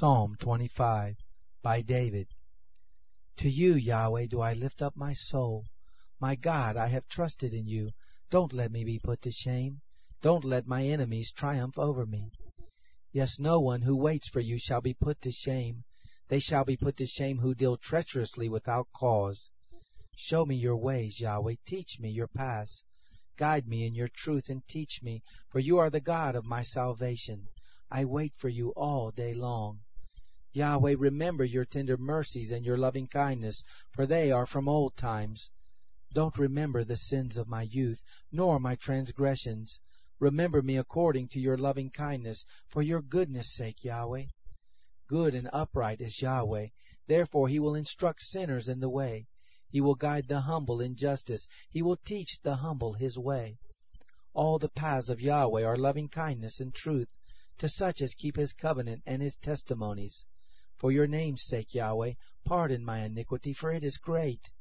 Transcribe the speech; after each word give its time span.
Psalm 0.00 0.36
25 0.38 1.16
by 1.60 1.82
David. 1.82 2.28
To 3.38 3.50
you, 3.50 3.74
Yahweh, 3.74 4.26
do 4.26 4.40
I 4.40 4.52
lift 4.52 4.80
up 4.80 4.94
my 4.94 5.12
soul. 5.12 5.64
My 6.20 6.36
God, 6.36 6.76
I 6.76 6.86
have 6.86 7.08
trusted 7.08 7.52
in 7.52 7.66
you. 7.66 7.90
Don't 8.30 8.52
let 8.52 8.70
me 8.70 8.84
be 8.84 9.00
put 9.00 9.20
to 9.22 9.32
shame. 9.32 9.80
Don't 10.22 10.44
let 10.44 10.68
my 10.68 10.84
enemies 10.84 11.32
triumph 11.32 11.76
over 11.80 12.06
me. 12.06 12.30
Yes, 13.12 13.40
no 13.40 13.58
one 13.58 13.82
who 13.82 13.96
waits 13.96 14.28
for 14.28 14.38
you 14.38 14.56
shall 14.56 14.80
be 14.80 14.94
put 14.94 15.20
to 15.22 15.32
shame. 15.32 15.82
They 16.28 16.38
shall 16.38 16.64
be 16.64 16.76
put 16.76 16.96
to 16.98 17.06
shame 17.06 17.38
who 17.38 17.56
deal 17.56 17.76
treacherously 17.76 18.48
without 18.48 18.86
cause. 18.92 19.50
Show 20.14 20.46
me 20.46 20.54
your 20.54 20.76
ways, 20.76 21.18
Yahweh. 21.18 21.56
Teach 21.66 21.98
me 21.98 22.10
your 22.10 22.28
paths. 22.28 22.84
Guide 23.36 23.66
me 23.66 23.84
in 23.84 23.96
your 23.96 24.10
truth 24.14 24.48
and 24.48 24.64
teach 24.68 25.02
me, 25.02 25.24
for 25.50 25.58
you 25.58 25.76
are 25.78 25.90
the 25.90 25.98
God 25.98 26.36
of 26.36 26.44
my 26.44 26.62
salvation. 26.62 27.48
I 27.90 28.04
wait 28.04 28.34
for 28.36 28.48
you 28.48 28.70
all 28.76 29.10
day 29.10 29.34
long. 29.34 29.80
Yahweh, 30.54 30.96
remember 30.98 31.44
your 31.44 31.64
tender 31.64 31.96
mercies 31.96 32.50
and 32.50 32.64
your 32.64 32.76
loving 32.76 33.06
kindness, 33.06 33.62
for 33.92 34.06
they 34.06 34.32
are 34.32 34.46
from 34.46 34.68
old 34.68 34.96
times. 34.96 35.50
Don't 36.12 36.36
remember 36.38 36.82
the 36.82 36.96
sins 36.96 37.36
of 37.36 37.46
my 37.46 37.62
youth, 37.62 38.02
nor 38.32 38.58
my 38.58 38.74
transgressions. 38.74 39.78
Remember 40.18 40.60
me 40.60 40.76
according 40.76 41.28
to 41.28 41.38
your 41.38 41.56
loving 41.56 41.90
kindness, 41.90 42.44
for 42.66 42.82
your 42.82 43.02
goodness' 43.02 43.54
sake, 43.54 43.84
Yahweh. 43.84 44.24
Good 45.06 45.34
and 45.34 45.48
upright 45.52 46.00
is 46.00 46.20
Yahweh, 46.20 46.68
therefore 47.06 47.48
he 47.48 47.60
will 47.60 47.76
instruct 47.76 48.22
sinners 48.22 48.68
in 48.68 48.80
the 48.80 48.90
way. 48.90 49.28
He 49.68 49.80
will 49.80 49.94
guide 49.94 50.26
the 50.26 50.40
humble 50.40 50.80
in 50.80 50.96
justice, 50.96 51.46
he 51.70 51.82
will 51.82 51.98
teach 51.98 52.40
the 52.42 52.56
humble 52.56 52.94
his 52.94 53.16
way. 53.16 53.58
All 54.32 54.58
the 54.58 54.70
paths 54.70 55.08
of 55.08 55.20
Yahweh 55.20 55.62
are 55.62 55.76
loving 55.76 56.08
kindness 56.08 56.58
and 56.58 56.74
truth 56.74 57.08
to 57.58 57.68
such 57.68 58.00
as 58.00 58.14
keep 58.14 58.36
his 58.36 58.52
covenant 58.52 59.02
and 59.04 59.20
his 59.20 59.36
testimonies. 59.36 60.24
For 60.78 60.92
your 60.92 61.08
name's 61.08 61.42
sake, 61.42 61.74
Yahweh, 61.74 62.14
pardon 62.44 62.84
my 62.84 63.04
iniquity, 63.04 63.52
for 63.52 63.72
it 63.72 63.82
is 63.82 63.96
great. 63.96 64.52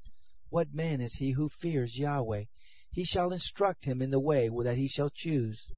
What 0.49 0.73
man 0.73 0.99
is 0.99 1.13
he 1.13 1.31
who 1.31 1.47
fears 1.47 1.95
Yahweh? 1.95 2.45
He 2.91 3.03
shall 3.03 3.31
instruct 3.31 3.85
him 3.85 4.01
in 4.01 4.09
the 4.09 4.19
way 4.19 4.49
that 4.63 4.77
he 4.77 4.87
shall 4.87 5.11
choose. 5.13 5.71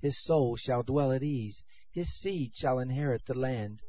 His 0.00 0.22
soul 0.22 0.56
shall 0.56 0.82
dwell 0.82 1.12
at 1.12 1.22
ease, 1.22 1.64
his 1.90 2.14
seed 2.14 2.54
shall 2.54 2.78
inherit 2.78 3.24
the 3.24 3.38
land. 3.38 3.80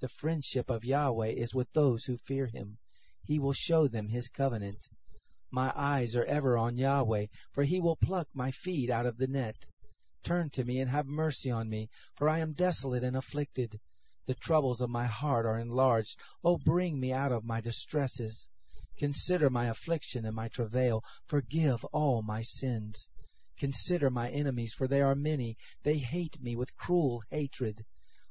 The 0.00 0.08
friendship 0.08 0.68
of 0.70 0.84
Yahweh 0.84 1.28
is 1.28 1.54
with 1.54 1.72
those 1.72 2.04
who 2.06 2.16
fear 2.16 2.48
him. 2.48 2.78
He 3.22 3.38
will 3.38 3.52
show 3.52 3.86
them 3.86 4.08
his 4.08 4.28
covenant. 4.28 4.88
My 5.52 5.72
eyes 5.76 6.16
are 6.16 6.24
ever 6.24 6.58
on 6.58 6.76
Yahweh, 6.76 7.26
for 7.52 7.62
he 7.62 7.78
will 7.78 7.94
pluck 7.94 8.26
my 8.34 8.50
feet 8.50 8.90
out 8.90 9.06
of 9.06 9.18
the 9.18 9.28
net. 9.28 9.66
Turn 10.24 10.50
to 10.50 10.64
me 10.64 10.80
and 10.80 10.90
have 10.90 11.06
mercy 11.06 11.48
on 11.52 11.68
me, 11.68 11.90
for 12.16 12.28
I 12.28 12.40
am 12.40 12.54
desolate 12.54 13.04
and 13.04 13.16
afflicted. 13.16 13.78
The 14.26 14.34
troubles 14.34 14.80
of 14.80 14.88
my 14.88 15.06
heart 15.06 15.44
are 15.44 15.58
enlarged. 15.58 16.18
O 16.42 16.56
bring 16.56 16.98
me 16.98 17.12
out 17.12 17.30
of 17.30 17.44
my 17.44 17.60
distresses. 17.60 18.48
Consider 18.96 19.50
my 19.50 19.66
affliction 19.66 20.24
and 20.24 20.34
my 20.34 20.48
travail. 20.48 21.02
Forgive 21.26 21.84
all 21.86 22.22
my 22.22 22.42
sins. 22.42 23.08
Consider 23.58 24.10
my 24.10 24.30
enemies, 24.30 24.72
for 24.72 24.88
they 24.88 25.00
are 25.00 25.14
many. 25.14 25.56
They 25.82 25.98
hate 25.98 26.40
me 26.40 26.56
with 26.56 26.76
cruel 26.76 27.22
hatred. 27.30 27.84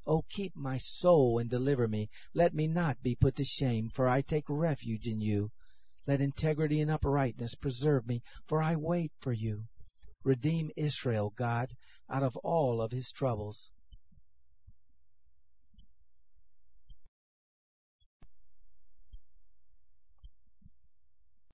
O 0.06 0.24
keep 0.30 0.56
my 0.56 0.78
soul 0.80 1.38
and 1.40 1.50
deliver 1.50 1.88
me. 1.88 2.10
Let 2.34 2.54
me 2.54 2.68
not 2.68 3.02
be 3.02 3.16
put 3.16 3.36
to 3.36 3.44
shame, 3.44 3.90
for 3.90 4.10
I 4.10 4.22
take 4.22 4.50
refuge 4.50 5.08
in 5.08 5.22
you. 5.22 5.52
Let 6.06 6.22
integrity 6.22 6.82
and 6.82 6.92
uprightness 6.92 7.56
preserve 7.56 8.06
me, 8.08 8.22
for 8.48 8.62
I 8.62 8.76
wait 8.76 9.14
for 9.22 9.32
you. 9.32 9.66
Redeem 10.24 10.72
Israel, 10.76 11.34
God, 11.38 11.76
out 12.10 12.24
of 12.24 12.36
all 12.38 12.82
of 12.82 12.92
his 12.92 13.12
troubles. 13.12 13.72